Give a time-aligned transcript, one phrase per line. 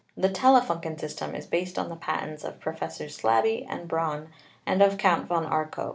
[0.17, 4.29] The Telefunken System is based on the patents of Professors Slaby and Braun
[4.65, 5.89] and of Count von Arco.